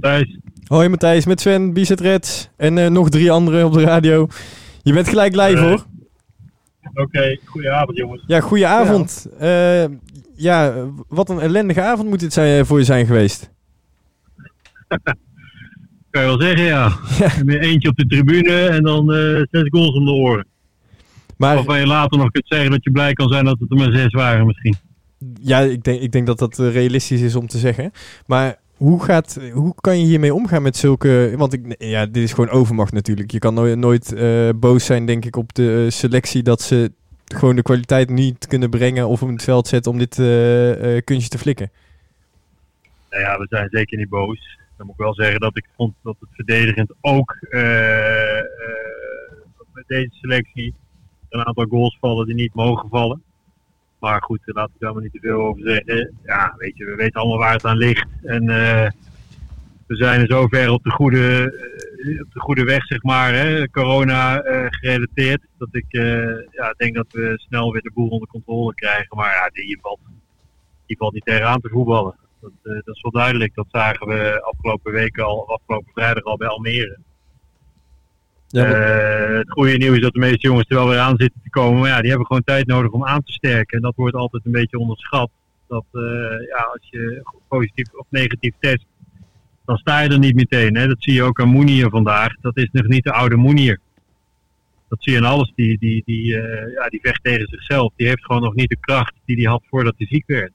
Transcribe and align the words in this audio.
Matthijs. 0.00 0.38
Hoi 0.66 0.88
Matthijs, 0.88 1.26
met 1.26 1.40
Sven, 1.40 1.72
Bizet 1.72 2.00
Reds 2.00 2.48
en 2.56 2.78
eh, 2.78 2.90
nog 2.90 3.08
drie 3.08 3.30
anderen 3.30 3.64
op 3.66 3.72
de 3.72 3.80
radio. 3.82 4.28
Je 4.82 4.92
bent 4.92 5.08
gelijk 5.08 5.34
live 5.34 5.56
Eh, 5.56 5.62
hoor. 5.62 5.84
Oké, 6.94 7.38
goedenavond 7.44 7.96
jongens. 7.96 8.24
Ja, 8.26 8.40
goeie 8.40 8.66
avond. 8.66 9.26
Ja. 9.40 9.88
ja, 10.36 10.74
wat 11.08 11.28
een 11.30 11.40
ellendige 11.40 11.80
avond 11.82 12.08
moet 12.08 12.20
dit 12.20 12.32
zijn, 12.32 12.66
voor 12.66 12.78
je 12.78 12.84
zijn 12.84 13.06
geweest. 13.06 13.50
Kan 16.10 16.22
je 16.22 16.28
wel 16.28 16.40
zeggen, 16.40 16.64
ja. 16.64 16.92
Ja. 17.18 17.30
Met 17.44 17.62
eentje 17.62 17.88
op 17.88 17.96
de 17.96 18.06
tribune 18.06 18.66
en 18.66 18.82
dan 18.82 19.12
eh, 19.12 19.42
zes 19.50 19.68
goals 19.68 19.94
om 19.96 20.04
de 20.04 20.10
oren. 20.12 20.46
Maar 21.36 21.54
Waarvan 21.54 21.78
je 21.78 21.86
later 21.86 22.18
nog 22.18 22.30
kunt 22.30 22.46
zeggen 22.48 22.70
dat 22.70 22.84
je 22.84 22.90
blij 22.90 23.12
kan 23.12 23.28
zijn 23.28 23.44
dat 23.44 23.58
het 23.58 23.70
er 23.70 23.76
maar 23.76 23.92
zes 23.92 24.12
waren 24.12 24.46
misschien. 24.46 24.76
ja, 25.40 25.58
ik 25.60 25.82
denk, 25.84 26.00
ik 26.00 26.12
denk 26.12 26.26
dat 26.26 26.38
dat 26.38 26.58
eh, 26.58 26.72
realistisch 26.72 27.20
is 27.20 27.34
om 27.34 27.46
te 27.46 27.58
zeggen. 27.58 27.90
Maar 28.26 28.56
hoe, 28.76 29.04
gaat, 29.04 29.40
hoe 29.52 29.74
kan 29.80 29.98
je 29.98 30.04
hiermee 30.04 30.34
omgaan 30.34 30.62
met 30.62 30.76
zulke... 30.76 31.34
Want 31.36 31.52
ik, 31.52 31.74
ja, 31.78 32.06
dit 32.06 32.22
is 32.22 32.32
gewoon 32.32 32.50
overmacht 32.50 32.92
natuurlijk. 32.92 33.30
Je 33.30 33.38
kan 33.38 33.54
nooit, 33.54 33.78
nooit 33.78 34.12
eh, 34.12 34.48
boos 34.56 34.84
zijn, 34.84 35.06
denk 35.06 35.24
ik, 35.24 35.36
op 35.36 35.54
de 35.54 35.84
eh, 35.84 35.90
selectie 35.90 36.42
dat 36.42 36.62
ze 36.62 36.92
gewoon 37.24 37.56
de 37.56 37.62
kwaliteit 37.62 38.10
niet 38.10 38.46
kunnen 38.46 38.70
brengen 38.70 39.08
of 39.08 39.22
op 39.22 39.28
het 39.28 39.42
veld 39.42 39.68
zetten 39.68 39.92
om 39.92 39.98
dit 39.98 40.18
eh, 40.18 41.04
kunstje 41.04 41.28
te 41.28 41.38
flikken. 41.38 41.70
Nou 43.10 43.22
ja, 43.22 43.38
we 43.38 43.46
zijn 43.48 43.68
zeker 43.70 43.98
niet 43.98 44.08
boos. 44.08 44.58
Dan 44.76 44.86
moet 44.86 44.94
ik 44.94 45.04
wel 45.04 45.14
zeggen 45.14 45.40
dat 45.40 45.56
ik 45.56 45.66
vond 45.76 45.94
dat 46.02 46.16
het 46.20 46.28
verdedigend 46.32 46.92
ook 47.00 47.36
met 49.72 49.84
deze 49.86 50.10
selectie 50.10 50.74
een 51.28 51.46
aantal 51.46 51.64
goals 51.64 51.96
vallen 52.00 52.26
die 52.26 52.34
niet 52.34 52.54
mogen 52.54 52.88
vallen. 52.88 53.22
Maar 54.04 54.22
goed, 54.22 54.40
daar 54.44 54.54
laat 54.54 54.70
ik 54.74 54.80
daar 54.80 54.92
maar 54.92 55.02
niet 55.02 55.12
te 55.12 55.18
veel 55.20 55.40
over 55.40 55.62
zeggen. 55.62 56.18
Ja, 56.24 56.54
weet 56.56 56.76
je, 56.76 56.84
we 56.84 56.94
weten 56.94 57.20
allemaal 57.20 57.38
waar 57.38 57.52
het 57.52 57.64
aan 57.64 57.76
ligt. 57.76 58.06
En 58.22 58.48
eh, 58.48 58.90
we 59.86 59.96
zijn 59.96 60.20
in 60.20 60.26
zover 60.26 60.70
op 60.70 60.82
de 60.84 60.90
goede, 60.90 61.54
eh, 61.98 62.20
op 62.20 62.32
de 62.32 62.40
goede 62.40 62.64
weg, 62.64 62.86
zeg 62.86 63.02
maar, 63.02 63.34
hè, 63.34 63.70
corona 63.70 64.42
eh, 64.42 64.66
gerelateerd. 64.68 65.40
Dat 65.58 65.68
ik 65.70 65.86
ja, 66.50 66.74
denk 66.76 66.94
dat 66.94 67.06
we 67.10 67.32
snel 67.36 67.72
weer 67.72 67.82
de 67.82 67.90
boel 67.94 68.08
onder 68.08 68.28
controle 68.28 68.74
krijgen. 68.74 69.16
Maar 69.16 69.34
ja, 69.34 69.48
die 69.52 69.78
valt, 69.80 70.00
die 70.86 70.96
valt 70.96 71.12
niet 71.12 71.24
tegenaan 71.24 71.60
te 71.60 71.68
voetballen. 71.68 72.14
Dat, 72.40 72.52
dat 72.62 72.94
is 72.94 73.02
wel 73.02 73.12
duidelijk. 73.12 73.54
Dat 73.54 73.66
zagen 73.70 74.06
we 74.06 74.42
afgelopen 74.42 74.92
week 74.92 75.18
al, 75.18 75.48
afgelopen 75.48 75.92
vrijdag 75.92 76.24
al 76.24 76.36
bij 76.36 76.48
Almere. 76.48 76.98
Ja, 78.48 78.68
maar- 78.68 79.03
het 79.38 79.50
goede 79.50 79.76
nieuws 79.76 79.96
is 79.96 80.02
dat 80.02 80.12
de 80.12 80.18
meeste 80.18 80.46
jongens 80.46 80.68
er 80.68 80.76
wel 80.76 80.88
weer 80.88 80.98
aan 80.98 81.16
zitten 81.16 81.40
te 81.42 81.50
komen. 81.50 81.80
Maar 81.80 81.88
ja, 81.88 82.00
die 82.00 82.08
hebben 82.08 82.26
gewoon 82.26 82.44
tijd 82.44 82.66
nodig 82.66 82.90
om 82.90 83.06
aan 83.06 83.22
te 83.22 83.32
sterken. 83.32 83.76
En 83.76 83.82
dat 83.82 83.94
wordt 83.96 84.16
altijd 84.16 84.44
een 84.44 84.52
beetje 84.52 84.78
onderschat. 84.78 85.30
Dat 85.68 85.84
eh, 85.92 86.00
ja, 86.48 86.62
als 86.72 86.88
je 86.90 87.22
positief 87.48 87.92
of 87.92 88.06
negatief 88.08 88.54
test, 88.60 88.86
dan 89.64 89.76
sta 89.76 90.00
je 90.00 90.08
er 90.08 90.18
niet 90.18 90.34
meteen. 90.34 90.76
Hè. 90.76 90.86
Dat 90.86 91.02
zie 91.02 91.12
je 91.12 91.22
ook 91.22 91.40
aan 91.40 91.48
Moenier 91.48 91.90
vandaag. 91.90 92.34
Dat 92.40 92.56
is 92.56 92.68
nog 92.72 92.86
niet 92.86 93.04
de 93.04 93.12
oude 93.12 93.36
Moenier. 93.36 93.80
Dat 94.88 95.02
zie 95.02 95.12
je 95.12 95.18
aan 95.18 95.32
alles. 95.32 95.52
Die, 95.54 95.78
die, 95.78 96.02
die, 96.04 96.40
eh, 96.40 96.72
ja, 96.74 96.88
die 96.88 97.00
vecht 97.02 97.24
tegen 97.24 97.48
zichzelf. 97.48 97.92
Die 97.96 98.06
heeft 98.06 98.24
gewoon 98.24 98.42
nog 98.42 98.54
niet 98.54 98.68
de 98.68 98.80
kracht 98.80 99.14
die 99.24 99.36
hij 99.36 99.50
had 99.50 99.62
voordat 99.70 99.94
hij 99.96 100.06
ziek 100.06 100.26
werd. 100.26 100.52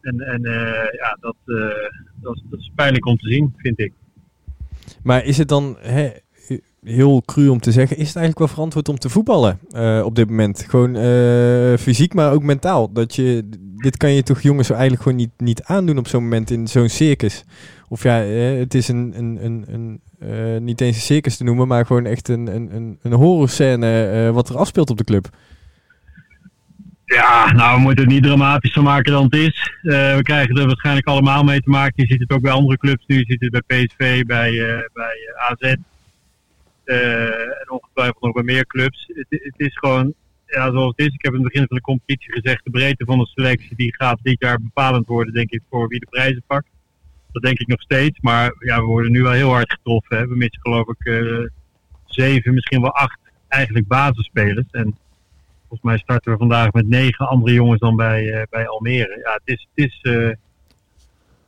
En, 0.00 0.20
en 0.20 0.44
eh, 0.44 0.98
ja, 0.98 1.18
dat, 1.20 1.36
dat, 2.14 2.34
is, 2.34 2.42
dat 2.50 2.60
is 2.60 2.70
pijnlijk 2.74 3.06
om 3.06 3.16
te 3.16 3.28
zien, 3.28 3.54
vind 3.56 3.78
ik. 3.80 3.92
Maar 5.02 5.24
is 5.24 5.38
het 5.38 5.48
dan 5.48 5.76
hè, 5.80 6.10
heel 6.84 7.22
cru 7.24 7.48
om 7.48 7.60
te 7.60 7.72
zeggen, 7.72 7.96
is 7.96 8.06
het 8.06 8.16
eigenlijk 8.16 8.38
wel 8.38 8.48
verantwoord 8.48 8.88
om 8.88 8.98
te 8.98 9.08
voetballen 9.08 9.58
eh, 9.70 10.02
op 10.04 10.14
dit 10.14 10.28
moment? 10.28 10.66
Gewoon 10.68 10.96
eh, 10.96 11.78
fysiek, 11.78 12.14
maar 12.14 12.32
ook 12.32 12.42
mentaal. 12.42 12.92
Dat 12.92 13.14
je, 13.14 13.48
dit 13.76 13.96
kan 13.96 14.10
je 14.10 14.22
toch 14.22 14.40
jongens 14.40 14.70
eigenlijk 14.70 15.02
gewoon 15.02 15.18
niet, 15.18 15.30
niet 15.36 15.62
aandoen 15.62 15.98
op 15.98 16.08
zo'n 16.08 16.22
moment 16.22 16.50
in 16.50 16.68
zo'n 16.68 16.88
circus. 16.88 17.44
Of 17.88 18.02
ja, 18.02 18.22
eh, 18.22 18.58
het 18.58 18.74
is 18.74 18.88
een, 18.88 19.12
een, 19.16 19.38
een, 19.44 20.00
een 20.18 20.64
niet 20.64 20.80
eens 20.80 20.96
een 20.96 21.02
circus 21.02 21.36
te 21.36 21.44
noemen, 21.44 21.68
maar 21.68 21.86
gewoon 21.86 22.06
echt 22.06 22.28
een, 22.28 22.54
een, 22.54 22.74
een, 22.74 22.98
een 23.02 23.12
horrorscène 23.12 24.30
wat 24.32 24.48
er 24.48 24.56
afspeelt 24.56 24.90
op 24.90 24.96
de 24.96 25.04
club. 25.04 25.28
Ja, 27.04 27.52
nou, 27.52 27.76
we 27.76 27.82
moeten 27.82 28.04
het 28.04 28.12
niet 28.12 28.22
dramatischer 28.22 28.82
maken 28.82 29.12
dan 29.12 29.24
het 29.24 29.34
is. 29.34 29.72
We 29.82 30.18
krijgen 30.22 30.56
er 30.56 30.66
waarschijnlijk 30.66 31.06
allemaal 31.06 31.44
mee 31.44 31.60
te 31.60 31.70
maken. 31.70 31.92
Je 31.94 32.06
ziet 32.06 32.20
het 32.20 32.30
ook 32.30 32.40
bij 32.40 32.52
andere 32.52 32.78
clubs 32.78 33.04
nu. 33.06 33.16
Je 33.16 33.24
ziet 33.26 33.40
het 33.40 33.66
bij 33.66 33.84
PSV, 33.86 34.24
bij, 34.24 34.52
bij 34.92 35.16
AZ. 35.48 35.74
Eh, 36.88 37.60
en 37.60 37.70
ongetwijfeld 37.70 38.22
nog 38.22 38.32
bij 38.32 38.42
meer 38.42 38.66
clubs. 38.66 39.10
Het, 39.28 39.54
is 39.56 39.78
gewoon 39.78 40.14
ja, 40.46 40.70
zoals 40.70 40.92
het 40.96 41.06
is. 41.06 41.14
Ik 41.14 41.22
heb 41.22 41.32
in 41.32 41.42
het 41.42 41.52
begin 41.52 41.66
van 41.66 41.76
de 41.76 41.82
competitie 41.82 42.32
gezegd... 42.32 42.64
de 42.64 42.70
breedte 42.70 43.04
van 43.04 43.18
de 43.18 43.26
selectie 43.26 43.76
die 43.76 43.94
gaat 43.96 44.18
dit 44.22 44.36
jaar 44.40 44.60
bepalend 44.60 45.06
worden, 45.06 45.34
denk 45.34 45.50
ik, 45.50 45.62
voor 45.70 45.88
wie 45.88 46.00
de 46.00 46.06
prijzen 46.10 46.42
pakt. 46.46 46.68
Dat 47.32 47.42
denk 47.42 47.58
ik 47.58 47.66
nog 47.66 47.80
steeds. 47.80 48.20
Maar 48.20 48.54
ja, 48.58 48.80
we 48.80 48.86
worden 48.86 49.12
nu 49.12 49.22
wel 49.22 49.32
heel 49.32 49.52
hard 49.52 49.72
getroffen. 49.72 50.16
Hè. 50.16 50.26
We 50.26 50.36
missen 50.36 50.60
geloof 50.60 50.88
ik 50.88 51.04
eh, 51.04 51.44
zeven, 52.04 52.54
misschien 52.54 52.80
wel 52.80 52.94
acht 52.94 53.18
eigenlijk 53.48 53.86
basisspelers. 53.86 54.70
En 54.70 54.96
Volgens 55.68 55.90
mij 55.90 55.98
starten 55.98 56.32
we 56.32 56.38
vandaag 56.38 56.72
met 56.72 56.88
negen 56.88 57.28
andere 57.28 57.52
jongens 57.52 57.80
dan 57.80 57.96
bij, 57.96 58.32
eh, 58.32 58.42
bij 58.50 58.68
Almere. 58.68 59.20
Ja, 59.24 59.32
het 59.32 59.42
is, 59.44 59.68
het 59.74 59.84
is 59.84 60.00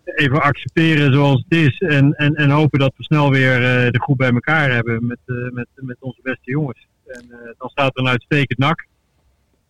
even 0.04 0.42
accepteren 0.42 1.12
zoals 1.12 1.44
het 1.48 1.58
is. 1.58 1.78
En, 1.78 2.12
en, 2.12 2.34
en 2.34 2.50
hopen 2.50 2.78
dat 2.78 2.92
we 2.96 3.02
snel 3.02 3.30
weer 3.30 3.54
eh, 3.54 3.90
de 3.90 4.02
groep 4.02 4.16
bij 4.16 4.30
elkaar 4.30 4.70
hebben 4.70 5.06
met, 5.06 5.18
eh, 5.26 5.50
met, 5.50 5.66
met 5.74 5.96
onze 6.00 6.20
beste 6.22 6.50
jongens. 6.50 6.86
En 7.06 7.24
eh, 7.30 7.38
dan 7.58 7.68
staat 7.68 7.96
er 7.96 8.02
een 8.02 8.08
uitstekend 8.08 8.58
nak. 8.58 8.86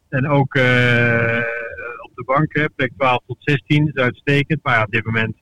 En 0.08 0.28
ook 0.28 0.54
op 2.02 2.14
de 2.14 2.22
bank, 2.24 2.54
hè, 2.54 2.68
plek 2.70 2.92
12 2.96 3.22
tot 3.26 3.36
16 3.40 3.88
is 3.88 4.02
uitstekend. 4.02 4.60
Maar 4.62 4.74
ja, 4.74 4.82
op 4.82 4.90
dit 4.90 5.04
moment 5.04 5.36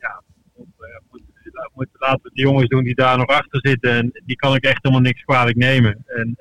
ja, 0.00 0.22
moet, 1.74 1.88
laten 1.92 2.20
we 2.22 2.30
de 2.32 2.40
jongens 2.40 2.68
doen 2.68 2.84
die 2.84 2.94
daar 2.94 3.16
nog 3.16 3.26
achter 3.26 3.60
zitten. 3.62 3.90
En 3.90 4.22
die 4.24 4.36
kan 4.36 4.54
ik 4.54 4.64
echt 4.64 4.82
helemaal 4.82 5.04
niks 5.04 5.22
kwalijk 5.22 5.56
nemen. 5.56 6.04
En 6.06 6.34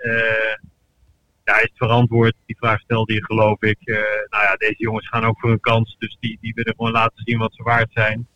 ja, 1.50 1.62
is 1.62 1.72
verantwoord? 1.76 2.36
Die 2.46 2.58
vraag 2.58 2.80
stelde 2.80 3.14
je 3.14 3.26
geloof 3.26 3.62
ik. 3.62 3.78
Eh, 3.80 3.96
nou 4.30 4.44
ja, 4.44 4.56
deze 4.56 4.76
jongens 4.78 5.08
gaan 5.08 5.26
ook 5.26 5.40
voor 5.40 5.52
een 5.52 5.60
kans. 5.60 5.96
Dus 6.00 6.18
die, 6.20 6.38
die 6.42 6.54
willen 6.54 6.74
gewoon 6.76 6.92
laten 6.92 7.24
zien 7.26 7.38
wat 7.38 7.54
ze 7.54 7.64
waard 7.64 7.92
zijn. 7.94 8.28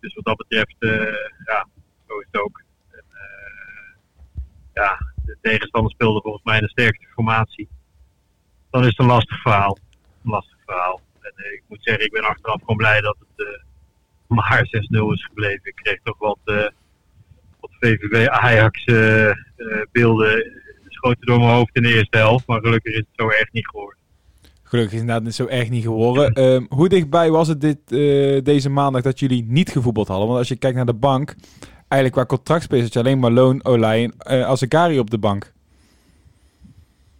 Dus 0.00 0.14
wat 0.14 0.24
dat 0.24 0.36
betreft, 0.36 0.76
eh, 0.78 1.14
ja, 1.44 1.66
zo 2.08 2.18
is 2.18 2.26
het 2.30 2.40
ook. 2.42 2.62
En, 2.90 3.04
eh, 3.10 3.92
ja, 4.74 4.98
de 5.24 5.36
tegenstander 5.40 5.92
speelde 5.92 6.20
volgens 6.20 6.44
mij 6.44 6.60
de 6.60 6.68
sterkste 6.68 7.06
formatie. 7.14 7.68
Dan 8.70 8.82
is 8.82 8.88
het 8.88 8.98
een 8.98 9.06
lastig 9.06 9.40
verhaal. 9.40 9.78
Een 10.24 10.30
lastig 10.30 10.58
verhaal. 10.64 11.00
En 11.20 11.32
ik 11.52 11.62
moet 11.68 11.82
zeggen, 11.82 12.04
ik 12.04 12.12
ben 12.12 12.24
achteraf 12.24 12.60
gewoon 12.60 12.76
blij 12.76 13.00
dat 13.00 13.16
het 13.18 13.60
maar 14.36 14.66
6-0 14.66 15.12
is 15.12 15.24
gebleven. 15.24 15.60
Ik 15.64 15.74
kreeg 15.74 16.00
toch 16.02 16.18
wat, 16.18 16.38
wat 17.60 17.70
VVV 17.80 18.26
Ajax 18.26 18.84
beelden 19.92 20.61
schoten 21.02 21.26
door 21.26 21.38
mijn 21.38 21.50
hoofd 21.50 21.76
in 21.76 21.82
de 21.82 21.94
eerste 21.94 22.18
helft. 22.18 22.46
Maar 22.46 22.60
gelukkig 22.60 22.92
is 22.92 22.98
het 22.98 23.06
zo 23.16 23.28
erg 23.28 23.52
niet 23.52 23.68
geworden. 23.68 23.98
Gelukkig 24.62 24.92
is 24.92 25.00
het 25.00 25.08
inderdaad 25.08 25.34
zo 25.34 25.46
erg 25.46 25.70
niet 25.70 25.82
geworden. 25.82 26.32
Ehm, 26.32 26.64
hoe 26.68 26.88
dichtbij 26.88 27.30
was 27.30 27.48
het 27.48 27.60
dit, 27.60 27.78
eh, 27.86 28.44
deze 28.44 28.70
maandag 28.70 29.02
dat 29.02 29.18
jullie 29.18 29.44
niet 29.48 29.70
gevoetbald 29.70 30.08
hadden? 30.08 30.26
Want 30.26 30.38
als 30.38 30.48
je 30.48 30.56
kijkt 30.56 30.76
naar 30.76 30.86
de 30.86 30.94
bank, 30.94 31.34
eigenlijk 31.88 32.12
qua 32.12 32.36
contractspelers 32.36 32.84
had 32.84 32.92
je 32.92 32.98
alleen 32.98 33.18
Malone, 33.18 33.64
Olij 33.64 34.02
en 34.02 34.38
uh, 34.38 34.46
Azekari 34.46 34.98
op 34.98 35.10
de 35.10 35.18
bank. 35.18 35.52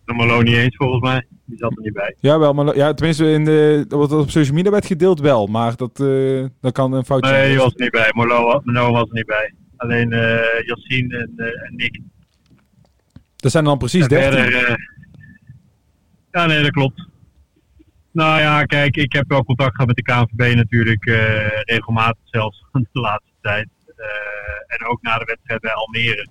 De 0.04 0.12
Malone 0.12 0.42
niet 0.42 0.56
eens 0.56 0.76
volgens 0.76 1.02
mij. 1.02 1.26
Die 1.44 1.58
zat 1.58 1.76
er 1.76 1.82
niet 1.82 1.92
bij. 1.92 2.14
Ja, 2.18 2.38
wel, 2.38 2.52
maar 2.52 2.76
ja, 2.76 2.94
tenminste 2.94 3.30
in 3.30 3.44
de, 3.44 3.84
wat 3.88 4.12
op 4.12 4.30
social 4.30 4.56
media 4.56 4.70
werd 4.70 4.86
gedeeld 4.86 5.20
wel, 5.20 5.46
maar 5.46 5.76
dat, 5.76 6.00
uh, 6.00 6.46
dat 6.60 6.72
kan 6.72 6.92
een 6.92 7.04
foutje 7.04 7.30
Nee, 7.30 7.48
die 7.48 7.58
was 7.58 7.74
er 7.74 7.82
niet 7.82 7.90
bij. 7.90 8.10
Malone, 8.14 8.60
Malone 8.64 8.92
was 8.92 9.08
er 9.08 9.14
niet 9.14 9.26
bij. 9.26 9.54
Alleen 9.76 10.12
uh, 10.12 10.38
Yassine 10.66 11.16
en, 11.16 11.32
uh, 11.36 11.46
en 11.46 11.72
Nick. 11.76 12.00
Dat 13.42 13.50
zijn 13.50 13.64
dan 13.64 13.78
precies 13.78 14.08
13. 14.08 14.32
Verder, 14.32 14.70
uh, 14.70 14.76
ja, 16.30 16.46
nee, 16.46 16.62
dat 16.62 16.70
klopt. 16.70 17.08
Nou 18.12 18.40
ja, 18.40 18.64
kijk, 18.64 18.96
ik 18.96 19.12
heb 19.12 19.28
wel 19.28 19.44
contact 19.44 19.74
gehad 19.74 19.86
met 19.86 19.96
de 19.96 20.02
KNVB 20.02 20.54
natuurlijk, 20.54 21.06
uh, 21.06 21.48
regelmatig 21.64 22.22
zelfs 22.24 22.64
de 22.92 23.00
laatste 23.00 23.32
tijd. 23.40 23.68
Uh, 23.96 24.06
en 24.66 24.86
ook 24.86 25.02
na 25.02 25.18
de 25.18 25.24
wedstrijd 25.24 25.60
bij 25.60 25.72
Almere. 25.72 26.28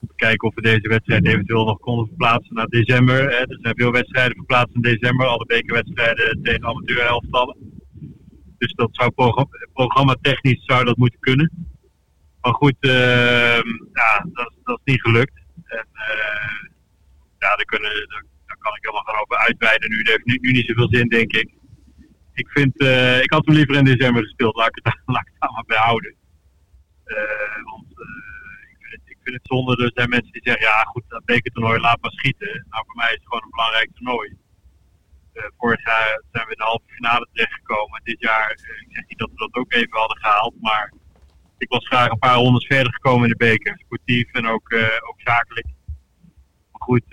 Om 0.00 0.08
te 0.08 0.14
kijken 0.16 0.48
of 0.48 0.54
we 0.54 0.60
deze 0.60 0.88
wedstrijd 0.88 1.26
eventueel 1.26 1.64
nog 1.64 1.78
konden 1.78 2.06
verplaatsen 2.06 2.54
naar 2.54 2.66
december. 2.66 3.16
Hè. 3.16 3.36
Er 3.36 3.58
zijn 3.60 3.74
veel 3.76 3.92
wedstrijden 3.92 4.36
verplaatst 4.36 4.74
in 4.74 4.80
december, 4.80 5.26
alle 5.26 5.46
bekerwedstrijden 5.46 6.42
tegen 6.42 6.66
amateurhelftallen. 6.66 7.56
Dus 8.58 8.72
dat 8.72 8.88
zou 8.92 9.10
programma, 9.10 9.50
programma 9.72 10.16
technisch 10.20 10.64
zou 10.64 10.84
dat 10.84 10.96
moeten 10.96 11.20
kunnen. 11.20 11.50
Maar 12.40 12.54
goed, 12.54 12.76
uh, 12.80 13.60
ja, 13.92 14.26
dat, 14.32 14.52
dat 14.62 14.80
is 14.84 14.92
niet 14.92 15.02
gelukt. 15.02 15.43
En 15.66 15.86
uh, 15.92 16.58
ja, 17.38 17.56
daar, 17.56 17.64
kunnen, 17.64 18.08
kan 18.58 18.76
ik 18.76 18.84
helemaal 18.84 19.02
gaan 19.02 19.20
over 19.20 19.36
uitweiden 19.36 19.90
nu. 19.90 19.96
Heeft 20.02 20.24
nu, 20.24 20.38
nu 20.40 20.50
niet 20.52 20.66
zoveel 20.66 20.88
zin, 20.88 21.08
denk 21.08 21.32
ik. 21.32 21.48
Ik, 22.32 22.48
vind, 22.48 22.80
uh, 22.82 23.22
ik 23.22 23.32
had 23.32 23.46
hem 23.46 23.54
liever 23.54 23.76
in 23.76 23.84
december 23.84 24.22
gespeeld, 24.22 24.56
laat 24.56 24.76
ik 24.76 24.84
het, 24.84 25.00
laat 25.14 25.26
ik 25.26 25.32
het 25.32 25.40
daar 25.40 25.52
maar 25.52 25.64
bij 25.66 25.78
houden. 25.78 26.14
Uh, 27.06 27.64
want 27.70 27.90
ik 28.72 28.76
vind, 28.80 28.92
het, 28.92 29.00
ik, 29.04 29.18
het, 29.22 29.40
zonde, 29.42 29.84
er 29.84 29.90
zijn 29.94 30.08
mensen 30.08 30.32
die 30.32 30.42
zeggen, 30.44 30.66
ja 30.66 30.82
goed, 30.82 31.04
dat 31.08 31.24
bekertoernooi, 31.24 31.80
laat 31.80 32.00
maar 32.00 32.10
schieten. 32.10 32.66
Nou, 32.70 32.84
voor 32.86 32.96
mij 32.96 33.10
is 33.12 33.14
het 33.20 33.28
gewoon 33.28 33.42
een 33.42 33.56
belangrijk 33.56 33.90
toernooi. 33.94 34.36
vorig 35.58 35.84
jaar 35.84 36.22
zijn 36.32 36.46
we 36.46 36.50
in 36.50 36.62
de 36.62 36.70
halve 36.72 36.94
finale 36.94 37.28
terechtgekomen. 37.32 38.00
Dit 38.04 38.20
jaar, 38.20 38.50
ik 38.50 38.88
zeg 38.94 39.04
niet 39.06 39.18
dat 39.18 39.30
we 39.30 39.36
dat 39.36 39.54
ook 39.54 39.72
even 39.72 39.98
hadden 39.98 40.18
gehaald, 40.18 40.54
maar 40.60 40.92
ik 41.64 41.70
was 41.70 41.86
graag 41.86 42.10
een 42.10 42.18
paar 42.18 42.36
rondes 42.36 42.66
verder 42.66 42.92
gekomen 42.92 43.22
in 43.22 43.30
de 43.36 43.44
beker. 43.44 43.80
Sportief 43.84 44.32
en 44.32 44.46
ook, 44.46 44.74
ook 45.08 45.20
zakelijk. 45.20 45.66
Maar 46.72 46.82
goed, 46.82 47.04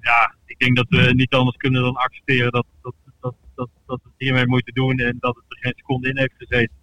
ja, 0.00 0.34
ik 0.46 0.58
denk 0.58 0.76
dat 0.76 0.86
we 0.88 1.14
niet 1.14 1.34
anders 1.34 1.56
kunnen 1.56 1.82
dan 1.82 1.96
accepteren 1.96 2.52
dat, 2.52 2.66
dat, 2.82 2.94
dat, 3.20 3.34
dat, 3.54 3.68
dat 3.86 4.00
we 4.02 4.08
het 4.08 4.18
hiermee 4.18 4.46
moeten 4.46 4.74
doen 4.74 4.98
en 4.98 5.16
dat 5.20 5.34
het 5.34 5.44
er 5.48 5.58
geen 5.60 5.76
seconde 5.76 6.08
in 6.08 6.18
heeft 6.18 6.34
gezeten. 6.36 6.82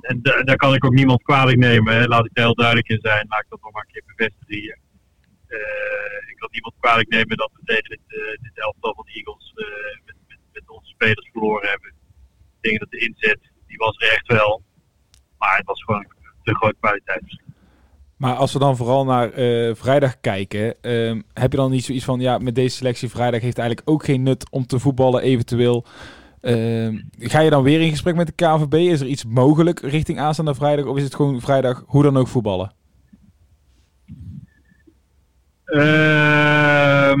En, 0.00 0.22
en 0.22 0.44
daar 0.46 0.56
kan 0.56 0.74
ik 0.74 0.84
ook 0.84 0.94
niemand 0.94 1.22
kwalijk 1.22 1.58
nemen. 1.58 1.94
Hè. 1.94 2.06
Laat 2.06 2.24
ik 2.24 2.30
er 2.34 2.42
heel 2.42 2.54
duidelijk 2.54 2.88
in 2.88 3.00
zijn. 3.00 3.26
Laat 3.28 3.42
ik 3.42 3.48
dat 3.48 3.62
nog 3.62 3.72
maar 3.72 3.84
een 3.86 3.92
keer 3.92 4.14
bevestigen 4.16 4.54
hier. 4.54 4.78
Uh, 5.48 6.30
ik 6.30 6.36
kan 6.36 6.48
niemand 6.52 6.74
kwalijk 6.80 7.08
nemen 7.08 7.36
dat 7.36 7.50
we 7.54 7.60
tegen 7.64 7.98
dit, 8.42 8.58
elftal 8.58 8.94
van 8.94 9.04
de 9.06 9.12
Eagles 9.12 9.52
met, 10.04 10.16
met, 10.26 10.38
met, 10.52 10.68
onze 10.68 10.88
spelers 10.88 11.28
verloren 11.32 11.68
hebben. 11.68 11.88
Ik 12.60 12.62
denk 12.68 12.78
dat 12.78 12.90
de 12.90 12.98
inzet, 12.98 13.40
die 13.66 13.76
was 13.76 13.96
er 13.96 14.08
echt 14.08 14.26
wel. 14.26 14.62
Maar 15.38 15.56
het 15.56 15.66
was 15.66 15.84
gewoon 15.84 16.06
te 16.42 16.54
groot 16.54 16.74
kwaliteitsverschil. 16.80 17.46
Maar 18.16 18.34
als 18.34 18.52
we 18.52 18.58
dan 18.58 18.76
vooral 18.76 19.04
naar 19.04 19.30
vrijdag 19.74 20.20
kijken, 20.20 20.82
ehm, 20.82 21.20
heb 21.32 21.50
je 21.50 21.58
dan 21.58 21.70
niet 21.70 21.84
zoiets 21.84 22.04
van, 22.04 22.20
ja, 22.20 22.38
met 22.38 22.54
deze 22.54 22.76
selectie 22.76 23.08
vrijdag 23.08 23.40
heeft 23.40 23.58
eigenlijk 23.58 23.90
ook 23.90 24.04
geen 24.04 24.22
nut 24.22 24.50
om 24.50 24.66
te 24.66 24.78
voetballen 24.78 25.22
eventueel. 25.22 25.86
Ehm, 26.40 26.98
ga 27.18 27.40
je 27.40 27.50
dan 27.50 27.62
weer 27.62 27.80
in 27.80 27.90
gesprek 27.90 28.14
met 28.14 28.26
de 28.26 28.32
KVB? 28.32 28.74
Is 28.74 29.00
er 29.00 29.06
iets 29.06 29.24
mogelijk 29.24 29.80
richting 29.80 30.18
aanstaande 30.18 30.54
vrijdag? 30.54 30.84
Of 30.84 30.96
is 30.96 31.02
het 31.02 31.14
gewoon 31.14 31.40
vrijdag 31.40 31.84
hoe 31.86 32.02
dan 32.02 32.16
ook 32.16 32.28
voetballen? 32.28 32.72
Ehm, 35.64 37.20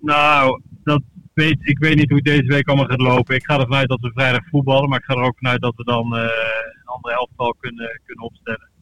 nou, 0.00 0.60
dat 0.84 1.02
weet, 1.34 1.58
ik 1.60 1.78
weet 1.78 1.96
niet 1.96 2.10
hoe 2.10 2.22
deze 2.22 2.46
week 2.46 2.68
allemaal 2.68 2.86
gaat 2.86 3.00
lopen. 3.00 3.34
Ik 3.34 3.44
ga 3.44 3.58
ervan 3.58 3.76
uit 3.76 3.88
dat 3.88 4.00
we 4.00 4.10
vrijdag 4.14 4.48
voetballen. 4.50 4.88
Maar 4.88 4.98
ik 4.98 5.04
ga 5.04 5.14
er 5.14 5.22
ook 5.22 5.38
vanuit 5.38 5.60
dat 5.60 5.74
we 5.76 5.84
dan 5.84 6.14
een 6.14 6.30
andere 6.94 7.14
elftal 7.14 7.54
kunnen, 7.54 8.00
kunnen 8.04 8.24
opstellen. 8.24 8.72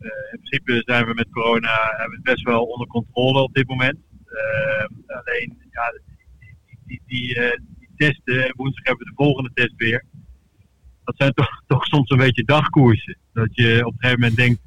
Uh, 0.00 0.32
in 0.32 0.40
principe 0.40 0.82
zijn 0.84 1.06
we 1.06 1.14
met 1.14 1.30
corona 1.30 1.94
hebben 1.96 2.16
we 2.16 2.22
best 2.22 2.42
wel 2.42 2.64
onder 2.64 2.86
controle 2.86 3.42
op 3.42 3.54
dit 3.54 3.68
moment. 3.68 3.98
Ehm, 4.26 4.92
alleen, 5.06 5.56
ja, 5.70 5.92
die, 6.38 6.80
die, 6.86 7.00
die, 7.06 7.38
uh, 7.38 7.50
testen. 7.96 8.52
Woensdag 8.56 8.84
hebben 8.84 9.04
we 9.04 9.10
de 9.10 9.22
volgende 9.24 9.50
test 9.54 9.74
weer. 9.76 10.04
Dat 11.04 11.14
zijn 11.16 11.32
toch, 11.32 11.62
toch 11.66 11.84
soms 11.84 12.10
een 12.10 12.16
beetje 12.16 12.44
dagkoersen. 12.44 13.18
Dat 13.32 13.48
je 13.50 13.86
op 13.86 13.92
een 13.92 13.98
gegeven 13.98 14.20
moment 14.20 14.36
denkt 14.36 14.60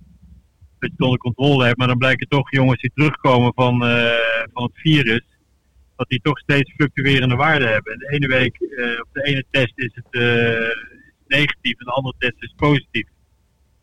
dat 0.80 0.90
je 0.90 0.96
het 0.96 1.02
onder 1.02 1.20
controle 1.20 1.66
hebt. 1.66 1.78
Maar 1.78 1.88
dan 1.88 1.98
blijken 1.98 2.28
toch 2.28 2.52
jongens 2.52 2.82
die 2.82 2.92
terugkomen 2.94 3.54
van, 3.54 3.80
van 4.54 4.64
het 4.64 4.72
virus. 4.74 5.26
Dat 5.96 6.10
die 6.10 6.22
toch 6.22 6.40
steeds 6.40 6.74
fluctuerende 6.74 7.36
waarden 7.36 7.72
hebben. 7.72 7.94
En 7.94 8.00
de 8.00 8.10
ene 8.10 8.28
week, 8.28 8.62
op 9.02 9.08
de 9.12 9.24
ene 9.24 9.44
test 9.50 9.74
is 9.76 9.92
het 9.94 10.16
negatief 11.30 11.80
en 11.80 11.86
de 11.86 11.92
andere 11.92 12.16
test 12.18 12.36
is 12.40 12.54
positief. 12.56 13.08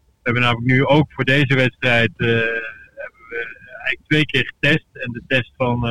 We 0.05 0.23
hebben 0.23 0.43
namelijk 0.43 0.67
nu 0.67 0.87
ook 0.87 1.13
voor 1.13 1.25
deze 1.25 1.55
wedstrijd 1.55 2.11
hebben 2.17 3.27
we 3.29 3.55
eigenlijk 3.69 4.09
twee 4.09 4.27
keer 4.27 4.53
getest. 4.55 4.87
En 4.93 5.13
de 5.13 5.23
test 5.27 5.53
van 5.57 5.85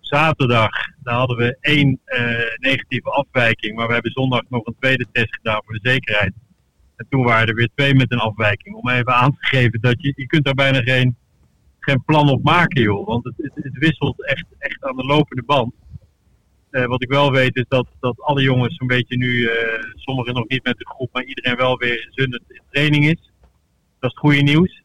zaterdag 0.00 0.70
daar 1.06 1.14
hadden 1.14 1.36
we 1.36 1.56
één 1.60 2.00
uh, 2.06 2.20
negatieve 2.56 3.10
afwijking. 3.10 3.76
Maar 3.76 3.86
we 3.86 3.92
hebben 3.92 4.12
zondag 4.12 4.42
nog 4.48 4.66
een 4.66 4.76
tweede 4.80 5.06
test 5.12 5.34
gedaan 5.34 5.62
voor 5.64 5.74
de 5.74 5.90
zekerheid. 5.90 6.32
En 6.96 7.06
toen 7.08 7.24
waren 7.24 7.48
er 7.48 7.54
weer 7.54 7.70
twee 7.74 7.94
met 7.94 8.12
een 8.12 8.18
afwijking. 8.18 8.74
Om 8.74 8.88
even 8.88 9.14
aan 9.14 9.30
te 9.30 9.46
geven 9.46 9.80
dat 9.80 9.94
je, 9.98 10.12
je 10.16 10.26
kunt 10.26 10.44
daar 10.44 10.54
bijna 10.54 10.80
geen, 10.80 11.16
geen 11.78 12.04
plan 12.04 12.28
op 12.28 12.42
maken, 12.42 12.82
joh. 12.82 13.06
Want 13.06 13.24
het, 13.24 13.34
het, 13.36 13.52
het 13.54 13.78
wisselt 13.78 14.26
echt, 14.26 14.46
echt 14.58 14.84
aan 14.84 14.96
de 14.96 15.04
lopende 15.04 15.42
band. 15.42 15.74
Uh, 16.76 16.86
wat 16.86 17.02
ik 17.02 17.08
wel 17.08 17.32
weet 17.32 17.56
is 17.56 17.64
dat, 17.68 17.86
dat 18.00 18.20
alle 18.20 18.42
jongens 18.42 18.80
een 18.80 18.86
beetje 18.86 19.16
nu, 19.16 19.26
uh, 19.26 19.50
sommigen 19.94 20.34
nog 20.34 20.48
niet 20.48 20.64
met 20.64 20.78
de 20.78 20.86
groep, 20.86 21.08
maar 21.12 21.24
iedereen 21.24 21.56
wel 21.56 21.78
weer 21.78 22.08
in 22.14 22.42
in 22.48 22.62
training 22.70 23.04
is. 23.04 23.30
Dat 23.98 24.10
is 24.10 24.16
het 24.16 24.18
goede 24.18 24.42
nieuws. 24.42 24.82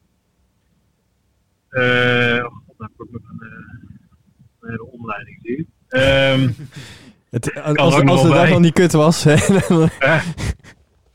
Uh, 1.72 2.44
God, 2.44 2.78
dan 2.78 2.92
heb 2.98 3.08
ik 3.08 3.12
nog 3.12 3.22
een 3.30 3.92
een 4.62 4.70
hele 4.70 4.92
omleiding 4.92 5.40
zie. 5.44 5.68
Um, 5.90 6.56
het, 7.30 7.62
als, 7.62 7.78
als, 7.78 8.04
als 8.04 8.22
de 8.22 8.30
dag 8.30 8.50
nog 8.50 8.60
niet 8.60 8.74
kut 8.74 8.92
was. 8.92 9.24
Hè, 9.24 9.38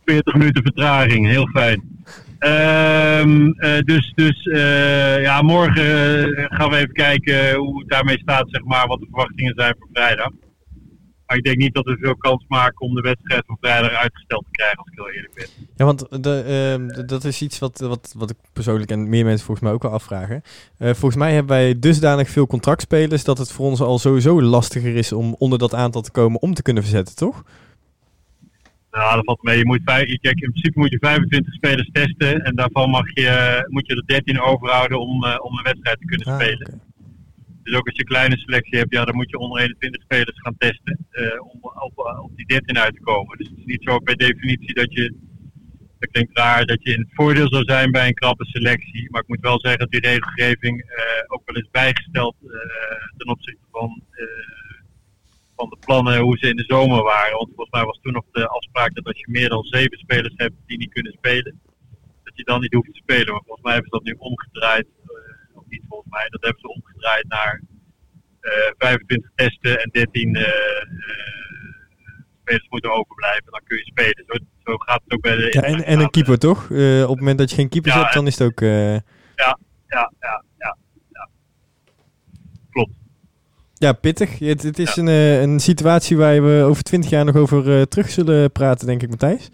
40 0.05 0.35
minuten 0.35 0.63
vertraging, 0.63 1.27
heel 1.27 1.47
fijn. 1.47 2.05
Um, 2.39 3.55
uh, 3.59 3.79
dus 3.79 4.13
dus 4.15 4.47
uh, 4.47 5.23
ja, 5.23 5.43
morgen 5.43 6.29
gaan 6.53 6.71
we 6.71 6.77
even 6.77 6.93
kijken 6.93 7.55
hoe 7.55 7.79
het 7.79 7.89
daarmee 7.89 8.19
staat, 8.19 8.51
zeg 8.51 8.65
maar, 8.65 8.87
wat 8.87 9.01
de 9.01 9.07
verwachtingen 9.11 9.53
zijn 9.57 9.75
voor 9.79 9.89
vrijdag. 9.93 10.31
Maar 11.27 11.37
ik 11.37 11.45
denk 11.45 11.57
niet 11.57 11.75
dat 11.75 11.85
we 11.85 11.97
veel 12.01 12.17
kans 12.17 12.45
maken 12.49 12.81
om 12.81 12.95
de 12.95 13.01
wedstrijd 13.01 13.43
van 13.47 13.57
vrijdag 13.61 13.91
uitgesteld 13.91 14.45
te 14.45 14.51
krijgen, 14.51 14.79
als 14.79 14.87
ik 14.87 14.93
heel 14.95 15.11
eerlijk 15.11 15.35
ben. 15.35 15.47
Ja, 15.77 15.85
want 15.85 16.23
de, 16.23 16.79
uh, 16.99 17.07
dat 17.07 17.25
is 17.25 17.43
iets 17.43 17.59
wat, 17.59 17.79
wat, 17.79 18.15
wat 18.17 18.31
ik 18.31 18.37
persoonlijk 18.53 18.91
en 18.91 19.09
meer 19.09 19.25
mensen 19.25 19.47
volgens 19.47 19.67
mij 19.67 19.75
ook 19.75 19.83
wel 19.83 19.93
afvragen. 19.93 20.43
Uh, 20.79 20.89
volgens 20.89 21.17
mij 21.17 21.33
hebben 21.33 21.57
wij 21.57 21.79
dusdanig 21.79 22.29
veel 22.31 22.47
contractspelers 22.47 23.25
dat 23.25 23.39
het 23.39 23.53
voor 23.53 23.67
ons 23.67 23.81
al 23.81 23.99
sowieso 23.99 24.43
lastiger 24.43 24.97
is 24.97 25.13
om 25.13 25.35
onder 25.39 25.59
dat 25.59 25.75
aantal 25.75 26.03
te 26.03 26.11
komen 26.11 26.41
om 26.41 26.55
te 26.55 26.63
kunnen 26.63 26.83
verzetten, 26.83 27.17
toch? 27.17 27.45
Nou, 28.91 29.15
dat 29.15 29.25
valt 29.25 29.43
mee. 29.43 29.59
Je 29.59 29.67
moet, 29.67 29.85
kijk, 29.85 30.11
in 30.21 30.51
principe 30.51 30.79
moet 30.79 30.91
je 30.91 30.99
25 31.01 31.55
spelers 31.55 31.91
testen 31.93 32.45
en 32.45 32.55
daarvan 32.55 32.91
mag 32.91 33.15
je, 33.15 33.67
moet 33.69 33.87
je 33.87 33.95
er 33.95 34.07
13 34.07 34.41
overhouden 34.41 35.01
om, 35.01 35.25
uh, 35.25 35.37
om 35.43 35.59
een 35.59 35.65
wedstrijd 35.65 35.99
te 35.99 36.05
kunnen 36.05 36.27
ah, 36.27 36.35
spelen. 36.35 36.67
Okay. 36.67 36.81
Dus 37.67 37.75
ook 37.75 37.87
als 37.87 37.97
je 37.97 38.03
een 38.03 38.15
kleine 38.17 38.39
selectie 38.39 38.79
hebt, 38.79 38.93
ja, 38.93 39.05
dan 39.05 39.15
moet 39.15 39.31
je 39.31 39.39
onder 39.39 39.61
21 39.61 40.03
spelers 40.03 40.41
gaan 40.41 40.57
testen 40.59 41.07
uh, 41.13 41.43
om 41.43 41.59
op, 41.63 41.99
op, 42.23 42.37
die 42.37 42.47
13 42.47 42.79
uit 42.79 42.95
te 42.95 43.01
komen. 43.01 43.39
Dus 43.39 43.49
het 43.49 43.59
is 43.59 43.65
niet 43.65 43.83
zo 43.83 43.99
per 43.99 44.17
definitie 44.17 44.75
dat 44.75 44.93
je, 44.93 45.15
dat 45.99 46.11
klinkt 46.11 46.39
raar, 46.39 46.67
dat 46.67 46.83
je 46.83 46.93
in 46.93 47.01
het 47.01 47.15
voordeel 47.15 47.49
zou 47.49 47.65
zijn 47.65 47.91
bij 47.91 48.07
een 48.07 48.15
krappe 48.15 48.45
selectie. 48.45 49.11
Maar 49.11 49.21
ik 49.21 49.29
moet 49.29 49.41
wel 49.41 49.61
zeggen 49.61 49.81
dat 49.81 49.91
die 49.91 50.01
regelgeving 50.01 50.83
uh, 50.83 50.91
ook 51.27 51.43
wel 51.45 51.57
is 51.57 51.69
bijgesteld 51.71 52.37
uh, 52.43 52.51
ten 53.17 53.29
opzichte 53.29 53.65
van, 53.71 54.03
van 55.57 55.69
de 55.69 55.77
plannen 55.81 56.21
hoe 56.21 56.39
ze 56.39 56.49
in 56.49 56.57
de 56.57 56.65
zomer 56.67 57.03
waren. 57.03 57.37
Want 57.37 57.49
volgens 57.55 57.71
mij 57.71 57.85
was 57.85 57.99
toen 58.03 58.13
nog 58.13 58.25
de 58.33 58.49
afspraak 58.49 58.95
dat 58.95 59.07
als 59.07 59.19
je 59.19 59.31
meer 59.31 59.49
dan 59.49 59.65
zeven 59.65 59.99
spelers 59.99 60.35
hebt 60.37 60.55
die 60.67 60.79
niet 60.79 60.93
kunnen 60.93 61.13
spelen, 61.13 61.61
dat 62.23 62.37
je 62.37 62.45
dan 62.45 62.61
niet 62.61 62.75
hoeft 62.75 62.93
te 62.93 63.03
spelen. 63.03 63.33
Maar 63.33 63.43
volgens 63.45 63.65
mij 63.65 63.73
hebben 63.73 63.91
ze 63.91 63.99
dat 63.99 64.07
nu 64.07 64.15
omgedraaid 64.19 64.87
niet 65.69 65.85
volgens 65.89 66.11
mij. 66.11 66.27
Dat 66.29 66.43
hebben 66.43 66.61
ze 66.61 66.69
omgedraaid 66.69 67.29
naar 67.29 67.63
uh, 68.41 68.53
eh, 68.53 68.73
25 68.79 69.31
testen 69.35 69.81
en 69.83 69.91
13 69.93 70.35
uh, 70.35 70.41
uh, 70.41 70.49
spelers 72.41 72.69
moeten 72.69 72.93
overblijven. 72.93 73.51
Dan 73.51 73.61
kun 73.65 73.77
je 73.77 73.85
spelen. 73.85 74.25
Zo, 74.27 74.35
zo 74.65 74.77
gaat 74.77 75.01
het 75.05 75.13
ook 75.13 75.21
bij 75.21 75.37
de. 75.37 75.49
Ja, 75.51 75.63
en, 75.63 75.85
en 75.85 76.01
een 76.01 76.11
keeper 76.11 76.39
toch? 76.39 76.65
Op 76.65 77.09
het 77.09 77.19
moment 77.19 77.39
dat 77.39 77.51
je 77.51 77.57
geen 77.57 77.69
keeper 77.69 77.93
ja, 77.93 78.01
hebt, 78.01 78.15
dan 78.15 78.27
is 78.27 78.39
het 78.39 78.49
ook. 78.49 78.61
Ja, 78.61 78.93
ja, 79.87 80.13
ja, 80.19 80.43
ja, 80.59 80.77
ja. 81.11 81.29
Klopt. 82.71 82.93
Ja, 83.75 83.93
pittig. 83.93 84.39
Het, 84.39 84.63
het 84.63 84.79
is 84.79 84.95
ja. 84.95 85.03
een, 85.03 85.09
een 85.43 85.61
situatie 85.61 86.17
waar 86.17 86.45
we 86.45 86.63
over 86.63 86.83
20 86.83 87.11
jaar 87.11 87.25
nog 87.25 87.37
over 87.37 87.89
terug 87.89 88.11
zullen 88.11 88.53
praten, 88.53 88.87
denk 88.87 89.03
ik, 89.03 89.09
Matthijs. 89.09 89.51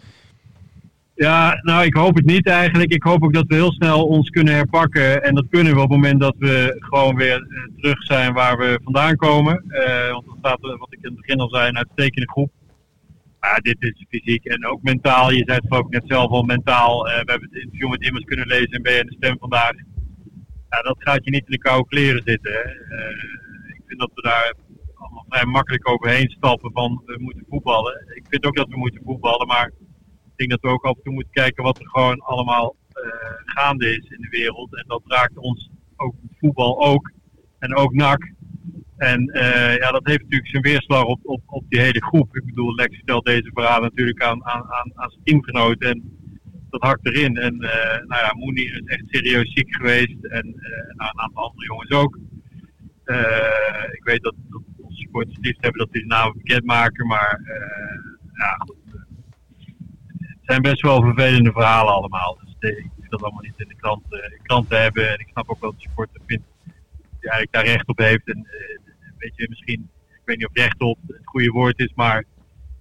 Ja, 1.15 1.59
nou, 1.61 1.85
ik 1.85 1.95
hoop 1.95 2.15
het 2.15 2.25
niet 2.25 2.47
eigenlijk. 2.47 2.93
Ik 2.93 3.03
hoop 3.03 3.23
ook 3.23 3.33
dat 3.33 3.47
we 3.47 3.55
heel 3.55 3.71
snel 3.71 4.07
ons 4.07 4.29
kunnen 4.29 4.53
herpakken. 4.53 5.23
En 5.23 5.35
dat 5.35 5.45
kunnen 5.49 5.73
we 5.73 5.81
op 5.81 5.89
het 5.89 6.01
moment 6.01 6.19
dat 6.19 6.35
we 6.37 6.75
gewoon 6.79 7.15
weer 7.15 7.47
uh, 7.49 7.63
terug 7.77 8.03
zijn 8.03 8.33
waar 8.33 8.57
we 8.57 8.79
vandaan 8.83 9.15
komen. 9.15 9.63
Uh, 9.67 10.11
want 10.11 10.25
er 10.25 10.35
staat, 10.39 10.59
wat 10.61 10.93
ik 10.93 10.99
in 11.01 11.09
het 11.09 11.15
begin 11.15 11.39
al 11.39 11.49
zei, 11.49 11.67
een 11.67 11.77
uitstekende 11.77 12.29
groep. 12.29 12.51
Maar 13.39 13.59
dit 13.61 13.75
is 13.79 14.05
fysiek 14.09 14.45
en 14.45 14.65
ook 14.65 14.81
mentaal. 14.81 15.31
Je 15.31 15.43
zei 15.45 15.59
het 15.61 15.71
ook 15.71 15.89
net 15.89 16.03
zelf 16.05 16.31
al 16.31 16.43
mentaal. 16.43 17.03
We 17.03 17.09
hebben 17.09 17.49
het 17.51 17.61
interview 17.61 17.89
met 17.89 18.01
Immers 18.01 18.25
kunnen 18.25 18.47
lezen 18.47 18.71
in 18.71 18.81
BN 18.81 19.05
De 19.05 19.15
Stem 19.17 19.37
vandaag. 19.39 19.71
Ja, 20.69 20.81
dat 20.81 20.95
gaat 20.99 21.23
je 21.23 21.31
niet 21.31 21.45
in 21.45 21.51
de 21.51 21.57
koude 21.57 21.87
kleren 21.87 22.21
zitten. 22.25 22.53
Ik 23.67 23.81
vind 23.87 23.99
dat 23.99 24.11
we 24.13 24.21
daar 24.21 24.53
allemaal 24.95 25.25
vrij 25.29 25.45
makkelijk 25.45 25.89
overheen 25.89 26.29
stappen 26.29 26.71
van 26.71 27.01
we 27.05 27.17
moeten 27.19 27.45
voetballen. 27.49 28.05
Ik 28.13 28.25
vind 28.29 28.45
ook 28.45 28.55
dat 28.55 28.67
we 28.67 28.77
moeten 28.77 29.01
voetballen, 29.05 29.47
maar 29.47 29.71
dat 30.49 30.61
we 30.61 30.67
ook 30.67 30.83
af 30.83 30.95
en 30.95 31.03
toe 31.03 31.13
moeten 31.13 31.33
kijken 31.33 31.63
wat 31.63 31.79
er 31.79 31.89
gewoon 31.89 32.19
allemaal 32.19 32.75
uh, 32.93 33.11
gaande 33.45 33.89
is 33.89 34.09
in 34.09 34.21
de 34.21 34.29
wereld. 34.29 34.75
En 34.75 34.83
dat 34.87 35.01
raakt 35.05 35.37
ons 35.37 35.69
ook 35.95 36.15
voetbal 36.39 36.85
ook. 36.85 37.11
En 37.59 37.75
ook 37.75 37.93
NAC. 37.93 38.31
En 38.97 39.29
uh, 39.33 39.75
ja, 39.75 39.91
dat 39.91 40.07
heeft 40.07 40.21
natuurlijk 40.21 40.49
zijn 40.49 40.63
weerslag 40.63 41.03
op, 41.03 41.19
op, 41.23 41.41
op 41.45 41.65
die 41.69 41.79
hele 41.79 42.01
groep. 42.01 42.35
Ik 42.35 42.45
bedoel, 42.45 42.75
Lex 42.75 42.97
stelt 42.97 43.25
deze 43.25 43.51
verhaal 43.53 43.81
natuurlijk 43.81 44.23
aan, 44.23 44.45
aan, 44.45 44.71
aan, 44.71 44.91
aan 44.95 45.09
zijn 45.09 45.23
teamgenoten. 45.23 45.89
En 45.89 46.17
dat 46.69 46.81
hakt 46.81 47.05
erin. 47.05 47.37
En 47.37 47.53
uh, 47.53 47.69
nou 48.07 48.21
ja, 48.21 48.33
Mooney 48.37 48.63
is 48.63 48.81
echt 48.85 49.03
serieus 49.07 49.53
ziek 49.53 49.75
geweest. 49.75 50.25
En 50.25 50.47
een 50.87 51.19
aantal 51.19 51.43
andere 51.43 51.65
jongens 51.65 51.91
ook. 51.91 52.19
ik 53.91 54.03
weet 54.03 54.23
dat, 54.23 54.35
dat 54.49 54.61
onze 54.77 54.97
supporters 54.97 55.37
liefst 55.41 55.61
hebben 55.61 55.79
dat 55.79 55.91
die 55.91 56.01
de 56.01 56.07
namen 56.07 56.37
bekendmaken. 56.37 57.07
Maar 57.07 57.41
ja, 58.33 58.55
goed 58.57 58.82
zijn 60.43 60.61
best 60.61 60.81
wel 60.81 61.01
vervelende 61.01 61.51
verhalen 61.51 61.93
allemaal. 61.93 62.39
Dus 62.43 62.71
ik 62.77 62.89
wil 62.97 63.09
dat 63.09 63.23
allemaal 63.23 63.41
niet 63.41 63.53
in 63.59 63.67
de 63.67 63.75
krant, 63.75 64.03
krant 64.43 64.69
hebben. 64.69 65.09
En 65.11 65.19
ik 65.19 65.27
snap 65.31 65.49
ook 65.49 65.61
wel 65.61 65.71
dat 65.71 65.79
de 65.79 65.87
supporter 65.87 66.21
vindt 66.25 66.43
die 67.19 67.29
eigenlijk 67.29 67.51
daar 67.51 67.65
recht 67.65 67.87
op 67.87 67.97
heeft. 67.97 68.27
En 68.27 68.47
weet 69.17 69.35
je, 69.35 69.49
misschien 69.49 69.89
ik 70.23 70.29
weet 70.29 70.37
niet 70.37 70.47
of 70.47 70.63
recht 70.65 70.81
op 70.81 70.99
het 71.07 71.21
goede 71.23 71.49
woord 71.49 71.79
is, 71.79 71.93
maar 71.95 72.23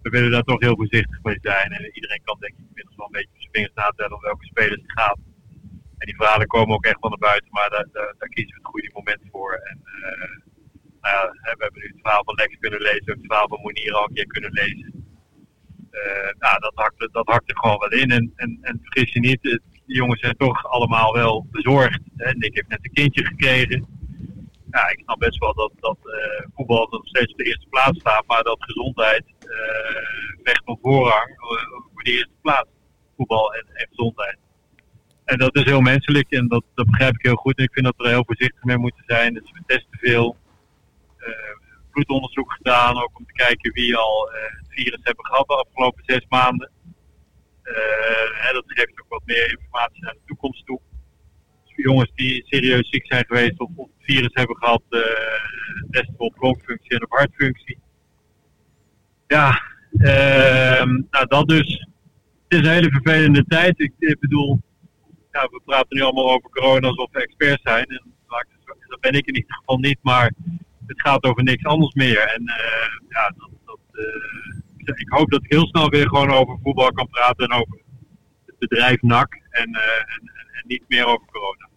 we 0.02 0.10
willen 0.10 0.30
daar 0.30 0.42
toch 0.42 0.60
heel 0.60 0.76
voorzichtig 0.76 1.22
mee 1.22 1.38
zijn. 1.42 1.72
En 1.72 1.94
iedereen 1.94 2.20
kan 2.24 2.36
denk 2.40 2.52
ik 2.52 2.64
inmiddels 2.68 2.96
wel 2.96 3.06
een 3.06 3.12
beetje 3.12 3.34
op 3.34 3.40
zijn 3.40 3.52
vingers 3.52 3.74
natellen 3.74 4.16
om 4.16 4.22
welke 4.22 4.44
spelers 4.44 4.82
het 4.82 4.92
gaat. 4.92 5.18
En 5.98 6.06
die 6.06 6.16
verhalen 6.16 6.46
komen 6.46 6.74
ook 6.74 6.84
echt 6.84 7.00
van 7.00 7.10
naar 7.10 7.18
buiten, 7.18 7.50
maar 7.50 7.70
daar, 7.70 8.28
kiezen 8.28 8.54
we 8.54 8.60
het 8.62 8.72
goede 8.72 8.90
moment 8.92 9.22
voor. 9.30 9.52
En 9.52 9.78
uh, 9.84 10.36
nou 11.00 11.12
ja, 11.16 11.30
we 11.30 11.62
hebben 11.64 11.80
nu 11.80 11.86
het 11.86 12.00
verhaal 12.02 12.24
van 12.24 12.34
Lex 12.34 12.56
kunnen 12.58 12.80
lezen, 12.80 13.12
het 13.16 13.26
verhaal 13.26 13.48
van 13.48 13.60
Monier 13.62 13.92
al 13.92 14.08
een 14.08 14.14
keer 14.14 14.26
kunnen 14.26 14.52
lezen. 14.52 15.01
Uh, 15.92 16.32
nou, 16.38 16.60
dat 16.60 16.72
hakt, 16.74 17.08
dat 17.12 17.26
hakt 17.26 17.50
er 17.50 17.58
gewoon 17.58 17.78
wel 17.78 18.00
in. 18.00 18.10
En, 18.10 18.32
en, 18.36 18.58
en 18.60 18.80
vergis 18.82 19.12
je 19.12 19.20
niet, 19.20 19.42
de 19.42 19.60
jongens 19.86 20.20
zijn 20.20 20.36
toch 20.36 20.66
allemaal 20.66 21.12
wel 21.12 21.46
bezorgd. 21.50 22.00
Hè. 22.16 22.32
Nick 22.32 22.54
heeft 22.54 22.68
net 22.68 22.78
een 22.82 22.92
kindje 22.92 23.24
gekregen 23.24 24.00
ja, 24.72 24.88
ik 24.88 25.00
snap 25.04 25.18
best 25.18 25.38
wel 25.38 25.54
dat, 25.54 25.72
dat 25.80 25.98
uh, 26.04 26.46
voetbal 26.54 26.86
nog 26.90 27.06
steeds 27.06 27.32
op 27.32 27.38
de 27.38 27.44
eerste 27.44 27.66
plaats 27.68 27.98
staat, 27.98 28.26
maar 28.26 28.42
dat 28.42 28.56
gezondheid 28.64 29.24
uh, 29.40 30.38
vecht 30.42 30.62
van 30.64 30.78
voorrang 30.82 31.34
voor 31.92 32.02
de 32.02 32.10
eerste 32.10 32.36
plaats. 32.42 32.68
Voetbal 33.16 33.54
en, 33.54 33.66
en, 33.72 33.86
gezondheid. 33.88 34.38
En 35.24 35.38
dat 35.38 35.56
is 35.56 35.64
heel 35.64 35.80
menselijk 35.80 36.30
en 36.30 36.48
dat, 36.48 36.64
dat 36.74 36.86
begrijp 36.86 37.14
ik 37.14 37.22
heel 37.22 37.34
goed. 37.34 37.58
En 37.58 37.64
ik 37.64 37.72
vind 37.72 37.84
dat 37.84 37.94
we 37.96 38.04
er 38.04 38.10
heel 38.10 38.24
voorzichtig 38.24 38.62
mee 38.62 38.78
moeten 38.78 39.04
zijn. 39.06 39.34
Dus 39.34 39.50
we 39.52 39.62
testen 39.66 39.98
veel. 39.98 40.36
Bloedonderzoek 41.92 42.52
gedaan, 42.52 43.02
ook 43.02 43.18
om 43.18 43.26
te 43.26 43.32
kijken 43.32 43.72
wie 43.72 43.96
al 43.96 44.30
het 44.32 44.66
virus 44.68 45.00
hebben 45.02 45.26
gehad 45.26 45.46
de 45.46 45.54
afgelopen 45.54 46.04
zes 46.06 46.26
maanden. 46.28 46.70
Hè, 48.42 48.52
dat 48.52 48.64
geeft 48.66 49.00
ook 49.00 49.08
wat 49.08 49.22
meer 49.24 49.50
informatie 49.50 50.02
naar 50.02 50.12
de 50.12 50.26
toekomst 50.26 50.66
toe 50.66 50.80
jongens 51.82 52.12
die 52.14 52.44
serieus 52.46 52.88
ziek 52.90 53.06
zijn 53.06 53.24
geweest 53.26 53.60
of, 53.60 53.68
het 53.76 53.88
virus 53.98 54.30
hebben 54.32 54.56
gehad, 54.56 54.82
uh, 54.90 55.00
testen 55.90 56.18
op 56.18 56.36
longfunctie 56.40 56.90
en 56.90 57.04
op 57.04 57.10
hartfunctie. 57.10 57.78
Ja, 59.26 59.62
uh, 59.92 60.84
nou 61.10 61.26
dat 61.28 61.48
dus. 61.48 61.86
Het 62.48 62.60
is 62.60 62.66
een 62.68 62.74
hele 62.74 62.90
vervelende 62.90 63.44
tijd. 63.44 63.80
Ik, 63.80 63.92
ik, 63.98 64.20
bedoel, 64.20 64.60
ja, 65.32 65.48
we 65.50 65.60
praten 65.64 65.96
nu 65.96 66.02
allemaal 66.02 66.32
over 66.32 66.50
corona 66.50 66.88
alsof 66.88 67.08
we 67.12 67.22
experts 67.22 67.62
zijn. 67.62 67.84
En 67.86 68.14
dat 68.88 69.00
ben 69.00 69.12
ik 69.12 69.26
in 69.26 69.34
ieder 69.34 69.54
geval 69.54 69.78
niet, 69.78 69.98
maar 70.02 70.32
het 70.86 71.00
gaat 71.00 71.24
over 71.24 71.42
niks 71.42 71.64
anders 71.64 71.94
meer. 71.94 72.18
En 72.18 72.42
uh, 72.42 73.08
ja, 73.08 73.34
dat, 73.36 73.50
dat, 73.64 73.78
uh, 73.92 74.98
ik 74.98 75.08
hoop 75.08 75.30
dat 75.30 75.44
ik 75.44 75.52
heel 75.52 75.66
snel 75.66 75.88
weer 75.88 76.08
gewoon 76.08 76.30
over 76.30 76.58
voetbal 76.62 76.92
kan 76.92 77.08
praten 77.08 77.48
en 77.48 77.60
over 77.60 77.80
het 78.46 78.58
bedrijf 78.58 79.02
NAC. 79.02 79.40
En, 79.50 79.68
uh, 79.68 79.82
en, 80.14 80.30
en 80.52 80.64
niet 80.66 80.84
meer 80.88 81.06
over 81.06 81.26
corona. 81.32 81.70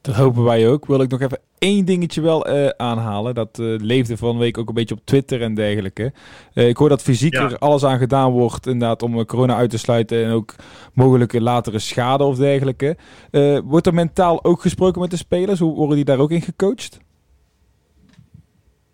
Dat 0.00 0.14
hopen 0.14 0.44
wij 0.44 0.68
ook. 0.68 0.86
Wil 0.86 1.00
ik 1.00 1.10
nog 1.10 1.20
even 1.20 1.40
één 1.58 1.84
dingetje 1.84 2.20
wel 2.20 2.48
uh, 2.48 2.68
aanhalen. 2.68 3.34
Dat 3.34 3.58
uh, 3.58 3.80
leefde 3.80 4.16
van 4.16 4.38
week 4.38 4.58
ook 4.58 4.68
een 4.68 4.74
beetje 4.74 4.94
op 4.94 5.00
Twitter 5.04 5.42
en 5.42 5.54
dergelijke. 5.54 6.12
Ik 6.54 6.76
hoor 6.76 6.88
dat 6.88 7.02
fysiek 7.02 7.32
ja. 7.32 7.42
er 7.42 7.58
alles 7.58 7.84
aan 7.84 7.98
gedaan 7.98 8.30
wordt 8.30 8.66
inderdaad 8.66 9.02
om 9.02 9.24
corona 9.24 9.56
uit 9.56 9.70
te 9.70 9.78
sluiten 9.78 10.24
en 10.24 10.30
ook 10.30 10.54
mogelijke 10.92 11.40
latere 11.40 11.78
schade 11.78 12.24
of 12.24 12.36
dergelijke. 12.36 12.96
wordt 13.64 13.86
er 13.86 13.94
mentaal 13.94 14.44
ook 14.44 14.60
gesproken 14.60 15.00
met 15.00 15.10
de 15.10 15.16
spelers? 15.16 15.58
Hoe 15.58 15.74
worden 15.74 15.96
die 15.96 16.04
daar 16.04 16.18
ook 16.18 16.30
in 16.30 16.42
gecoacht? 16.42 17.00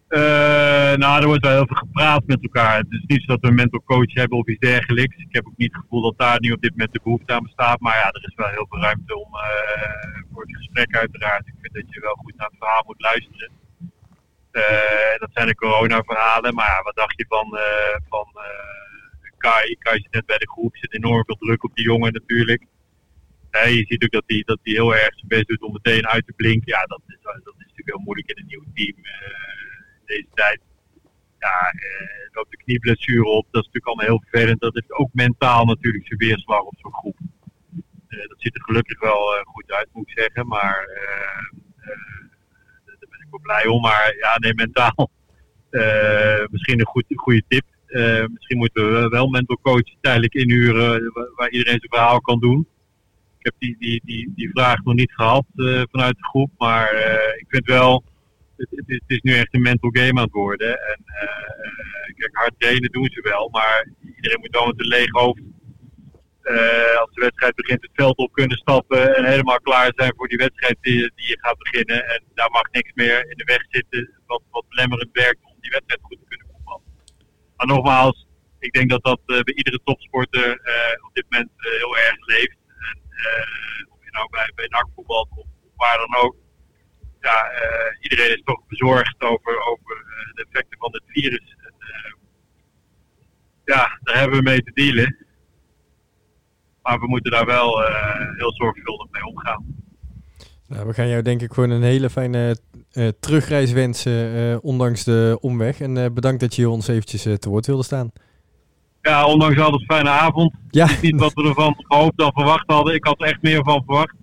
Uh, 0.09 0.95
nou, 1.03 1.21
er 1.21 1.27
wordt 1.27 1.45
wel 1.45 1.57
heel 1.57 1.67
veel 1.67 1.77
gepraat 1.77 2.27
met 2.27 2.43
elkaar. 2.43 2.77
Het 2.79 2.91
is 2.91 3.05
niet 3.07 3.21
zo 3.21 3.27
dat 3.27 3.41
we 3.41 3.49
een 3.49 3.55
mental 3.55 3.83
coach 3.85 4.13
hebben 4.13 4.39
of 4.39 4.47
iets 4.47 4.59
dergelijks. 4.59 5.17
Ik 5.17 5.35
heb 5.35 5.47
ook 5.47 5.57
niet 5.57 5.73
het 5.73 5.83
gevoel 5.83 6.03
dat 6.03 6.19
daar 6.19 6.41
nu 6.41 6.53
op 6.53 6.63
dit 6.63 6.71
moment 6.71 6.93
de 6.93 7.01
behoefte 7.03 7.33
aan 7.33 7.43
bestaat. 7.43 7.81
Maar 7.81 7.97
ja, 7.97 8.09
er 8.09 8.25
is 8.29 8.35
wel 8.35 8.49
heel 8.49 8.67
veel 8.69 8.81
ruimte 8.81 9.19
om, 9.19 9.35
uh, 9.35 10.23
voor 10.33 10.43
het 10.43 10.57
gesprek 10.57 10.97
uiteraard. 10.97 11.47
Ik 11.47 11.55
vind 11.61 11.75
dat 11.75 11.95
je 11.95 12.01
wel 12.01 12.15
goed 12.15 12.37
naar 12.37 12.47
het 12.47 12.59
verhaal 12.59 12.83
moet 12.87 13.01
luisteren. 13.01 13.51
Uh, 14.53 15.19
dat 15.19 15.31
zijn 15.33 15.47
de 15.47 15.55
corona-verhalen. 15.55 16.55
Maar 16.55 16.67
ja, 16.67 16.83
wat 16.83 16.97
dacht 16.97 17.17
je 17.17 17.25
van, 17.29 17.59
van 18.09 18.27
Kai? 19.39 19.77
Kai 19.79 20.01
zit 20.01 20.13
net 20.13 20.27
bij 20.27 20.39
de 20.39 20.51
groep. 20.51 20.77
Zit 20.77 20.95
enorm 20.95 21.25
veel 21.25 21.37
druk 21.37 21.65
op 21.65 21.75
die 21.75 21.85
jongen 21.85 22.13
natuurlijk. 22.13 22.63
je 23.51 23.85
ziet 23.89 24.05
ook 24.05 24.11
dat 24.11 24.25
hij 24.27 24.43
dat 24.47 24.59
heel 24.63 24.95
erg 24.95 25.15
zijn 25.15 25.29
best 25.29 25.49
doet 25.49 25.63
om 25.63 25.73
meteen 25.73 26.07
uit 26.07 26.27
te 26.27 26.33
blinken. 26.33 26.73
Ja, 26.73 26.85
dat 26.85 27.01
is, 27.07 27.19
dat 27.23 27.35
is 27.37 27.43
natuurlijk 27.45 27.97
heel 27.97 28.05
moeilijk 28.05 28.31
in 28.31 28.39
een 28.39 28.47
nieuw 28.47 28.65
team 28.75 28.97
deze 30.09 30.27
tijd. 30.35 30.61
Ja, 31.39 31.73
uh, 31.75 32.35
loopt 32.37 32.51
de 32.51 32.57
knieblessure 32.57 33.25
op. 33.25 33.47
Dat 33.51 33.63
is 33.63 33.67
natuurlijk 33.67 33.87
allemaal 33.87 34.07
heel 34.07 34.23
vervelend. 34.29 34.61
Dat 34.61 34.75
heeft 34.75 34.93
ook 34.93 35.09
mentaal 35.13 35.65
natuurlijk 35.65 36.07
zijn 36.07 36.19
weerslag 36.19 36.61
op 36.61 36.75
zo'n 36.79 36.95
groep. 36.95 37.19
Uh, 38.09 38.29
dat 38.29 38.41
ziet 38.41 38.55
er 38.55 38.63
gelukkig 38.63 39.01
wel 39.01 39.35
uh, 39.35 39.41
goed 39.45 39.73
uit, 39.73 39.89
moet 39.93 40.09
ik 40.09 40.19
zeggen. 40.19 40.47
Maar 40.47 40.87
daar 42.85 43.09
ben 43.11 43.21
ik 43.21 43.31
wel 43.31 43.41
blij 43.41 43.67
om. 43.67 43.81
Maar 43.81 44.17
ja, 44.21 44.39
nee, 44.39 44.55
mentaal. 44.55 45.11
misschien 46.51 46.81
een, 46.81 46.87
goed, 46.87 47.05
goede 47.15 47.43
tip. 47.49 47.65
misschien 48.33 48.59
moeten 48.59 48.93
we 48.93 49.09
wel 49.09 49.29
mental 49.29 49.59
coach 49.63 49.95
tijdelijk 50.01 50.35
inhuren 50.35 51.13
waar, 51.13 51.31
waar, 51.35 51.51
iedereen 51.51 51.79
zijn 51.79 51.93
verhaal 51.93 52.21
kan 52.21 52.41
doen. 52.41 52.69
Ik 53.39 53.45
heb 53.45 53.55
die, 53.59 53.77
die, 53.79 54.03
die, 54.05 54.33
die 54.35 54.51
vraag 54.51 54.83
nog 54.83 54.95
niet 54.95 55.13
gehad 55.13 55.45
vanuit 55.91 56.17
de 56.17 56.25
groep. 56.25 56.51
Maar 56.57 56.95
ik 57.39 57.47
vind 57.49 57.67
wel 57.67 58.05
het, 58.59 59.03
is 59.07 59.21
nu 59.21 59.35
echt 59.35 59.55
een 59.55 59.61
mental 59.61 59.91
game 59.93 60.19
aan 60.19 60.25
het 60.25 60.33
worden. 60.33 60.81
En 60.81 61.01
uh, 61.07 62.15
kijk, 62.17 62.31
hard 62.33 62.55
trainen 62.59 62.93
doen 62.93 63.11
ze 63.13 63.21
wel, 63.23 63.49
maar 63.49 63.89
iedereen 64.17 64.41
moet 64.41 64.55
wel 64.55 64.67
met 64.67 64.81
een 64.81 64.87
leeg 64.87 65.11
hoofd. 65.11 65.43
Uh, 66.43 66.99
als 67.01 67.13
de 67.13 67.21
wedstrijd 67.21 67.55
begint 67.55 67.83
het 67.83 67.91
veld 67.95 68.17
op 68.17 68.33
kunnen 68.33 68.57
stappen 68.57 69.17
en 69.17 69.25
helemaal 69.25 69.61
klaar 69.61 69.93
zijn 69.97 70.13
voor 70.17 70.29
die 70.29 70.39
wedstrijd 70.39 70.77
die, 70.81 71.13
je 71.15 71.39
gaat 71.41 71.59
beginnen. 71.59 72.09
En 72.09 72.23
daar 72.35 72.51
mag 72.51 72.71
niks 72.71 72.91
meer 72.95 73.31
in 73.31 73.37
de 73.37 73.45
weg 73.45 73.65
zitten 73.69 74.21
wat, 74.27 74.43
wat 74.51 74.69
belemmerend 74.69 75.11
werkt 75.13 75.45
om 75.45 75.57
die 75.61 75.71
wedstrijd 75.71 76.01
goed 76.03 76.19
te 76.19 76.29
kunnen 76.29 76.47
voetballen. 76.51 76.83
Maar 77.57 77.67
nogmaals, 77.67 78.27
ik 78.59 78.73
denk 78.73 78.91
dat 78.91 79.05
dat 79.05 79.21
uh, 79.27 79.41
bij 79.41 79.55
iedere 79.55 79.81
topsporter 79.85 80.51
op 81.07 81.15
dit 81.15 81.25
moment 81.29 81.51
heel 81.57 81.97
erg 81.97 82.27
leeft. 82.27 82.59
En, 82.79 82.99
of 83.89 84.05
je 84.05 84.11
nou 84.11 84.29
bij, 84.31 84.53
bij 84.55 84.67
NAC 84.69 84.87
voetbalt 84.95 85.29
of 85.37 85.47
waar 85.77 85.99
dan 85.99 86.17
ook 86.17 86.37
ja, 87.21 87.51
uh, 87.53 87.97
iedereen 88.01 88.37
is 88.37 88.43
toch 88.45 88.61
bezorgd 88.67 89.23
over, 89.23 89.61
over 89.71 89.97
uh, 89.97 90.35
de 90.35 90.47
effecten 90.49 90.79
van 90.79 90.93
het 90.93 91.03
virus. 91.07 91.57
En, 91.59 91.75
uh, 91.79 92.13
ja, 93.65 93.99
daar 94.03 94.19
hebben 94.19 94.39
we 94.39 94.43
mee 94.43 94.63
te 94.63 94.73
dealen. 94.75 95.17
Maar 96.83 96.99
we 96.99 97.09
moeten 97.09 97.31
daar 97.31 97.47
wel 97.47 97.83
heel 98.37 98.53
zorgvuldig 98.53 99.07
mee 99.11 99.25
omgaan. 99.25 99.65
Nou, 100.69 100.87
we 100.87 100.95
gaan 100.95 101.09
jou 101.09 101.23
denk 101.23 101.43
ik 101.43 101.53
gewoon 101.53 101.71
een 101.71 101.83
hele 101.83 102.11
fijne 102.11 102.57
terugreis 103.21 103.73
wensen, 103.73 104.63
ondanks 104.63 105.05
de 105.05 105.39
omweg. 105.41 105.81
En 105.81 106.15
bedankt 106.15 106.41
dat 106.41 106.55
je 106.55 106.69
ons 106.69 106.89
eventjes 106.89 107.23
te 107.23 107.49
woord 107.49 107.67
wilde 107.67 107.83
staan. 107.83 108.13
Ja, 109.03 109.27
ondanks 109.27 109.59
alles 109.59 109.85
fijne 109.85 110.09
avond. 110.09 110.55
Ja. 110.71 110.89
Niet 111.03 111.21
wat 111.21 111.33
we 111.33 111.49
ervan 111.49 111.75
gehoopt 111.79 112.23
of 112.23 112.33
verwacht 112.33 112.65
hadden. 112.67 112.95
Ik 112.95 113.05
had 113.05 113.21
er 113.21 113.27
echt 113.27 113.43
meer 113.43 113.65
van 113.65 113.83
verwacht. 113.85 114.15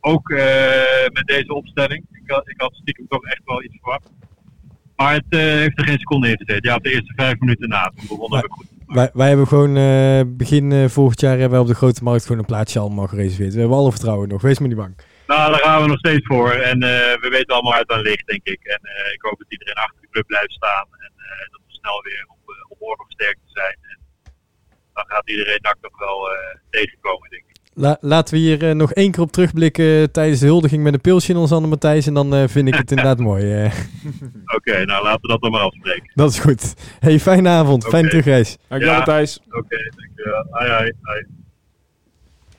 Ook 0.00 0.28
met 1.12 1.22
deze 1.26 1.54
opstelling 1.54 2.06
ik 2.28 2.60
had 2.60 2.74
stiekem 2.74 3.08
toch 3.08 3.24
echt 3.24 3.40
wel 3.44 3.62
iets 3.62 3.78
verwacht. 3.80 4.10
Maar 4.96 5.12
het 5.14 5.24
uh, 5.28 5.40
heeft 5.40 5.78
er 5.78 5.84
geen 5.84 5.98
seconde 5.98 6.28
in 6.28 6.36
gezeten. 6.36 6.68
Ja, 6.70 6.76
op 6.76 6.82
de 6.82 6.90
eerste 6.90 7.12
vijf 7.16 7.38
minuten 7.38 7.68
na. 7.68 7.92
Toen 7.96 8.06
begonnen 8.08 8.40
we 8.40 8.50
goed. 8.50 8.66
Wij, 8.86 9.10
wij 9.12 9.28
hebben 9.28 9.46
gewoon 9.46 9.76
uh, 9.76 10.20
begin 10.26 10.70
uh, 10.70 10.88
volgend 10.88 11.20
jaar 11.20 11.38
hebben 11.38 11.58
we 11.58 11.64
op 11.64 11.70
de 11.70 11.80
grote 11.82 12.02
markt 12.02 12.22
gewoon 12.22 12.38
een 12.38 12.52
plaatsje 12.52 12.78
allemaal 12.78 13.06
gereserveerd. 13.06 13.52
We 13.54 13.60
hebben 13.60 13.76
alle 13.76 13.90
vertrouwen 13.90 14.28
nog. 14.28 14.42
Wees 14.42 14.58
maar 14.58 14.68
niet 14.68 14.76
bang. 14.76 14.96
Nou, 15.26 15.50
daar 15.52 15.60
gaan 15.60 15.82
we 15.82 15.88
nog 15.88 15.98
steeds 15.98 16.26
voor. 16.26 16.50
En 16.50 16.78
we 17.24 17.28
weten 17.30 17.54
allemaal 17.54 17.74
uit 17.74 17.90
aan 17.90 18.00
licht, 18.00 18.26
denk 18.26 18.44
ik. 18.44 18.60
En 18.64 18.80
ik 19.14 19.22
hoop 19.22 19.38
dat 19.38 19.52
iedereen 19.52 19.74
achter 19.74 20.00
de 20.00 20.08
club 20.10 20.26
blijft 20.26 20.52
staan. 20.52 20.86
En 21.04 21.12
dat 21.50 21.60
we 21.66 21.72
snel 21.72 22.02
weer 22.02 22.24
op, 22.28 22.42
op 22.68 22.76
orde 22.80 23.04
versterkt 23.04 23.40
zijn. 23.44 23.78
En 23.90 23.98
dan 24.92 25.04
gaat 25.06 25.30
iedereen 25.30 25.58
daar 25.60 25.76
toch 25.80 25.98
wel 25.98 26.28
tegenkomen, 26.70 27.30
denk 27.30 27.42
ik. 27.42 27.47
La, 27.80 27.96
laten 28.00 28.34
we 28.34 28.40
hier 28.40 28.62
uh, 28.62 28.74
nog 28.74 28.92
één 28.92 29.10
keer 29.10 29.22
op 29.22 29.32
terugblikken 29.32 30.12
tijdens 30.12 30.40
de 30.40 30.46
huldiging 30.46 30.82
met 30.82 30.94
een 30.94 31.00
pilsje 31.00 31.32
in 31.32 31.38
ons 31.38 31.50
handen, 31.50 31.68
Matthijs. 31.68 32.06
En 32.06 32.14
dan 32.14 32.34
uh, 32.34 32.42
vind 32.46 32.68
ik 32.68 32.74
het 32.74 32.90
inderdaad 32.90 33.18
mooi. 33.30 33.64
Uh. 33.64 33.64
Oké, 33.64 34.54
okay, 34.54 34.82
nou 34.84 35.04
laten 35.04 35.20
we 35.20 35.28
dat 35.28 35.40
dan 35.40 35.50
maar 35.50 35.60
afspreken. 35.60 36.10
Dat 36.14 36.30
is 36.30 36.38
goed. 36.38 36.74
Hey, 36.98 37.20
fijne 37.20 37.48
avond. 37.48 37.86
Okay. 37.86 37.90
Fijne 37.90 38.08
terugreis. 38.08 38.56
Dankjewel, 38.68 38.94
ja. 38.94 38.98
Matthijs. 38.98 39.40
Oké, 39.46 39.58
okay, 39.58 39.92
dankjewel. 39.96 40.46
Hoi, 40.50 40.70
hoi, 40.70 40.92
hoi. 41.02 41.26